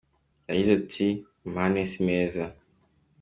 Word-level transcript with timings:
Amahane 0.49 1.83
si 1.91 1.99
meza. 2.07 2.45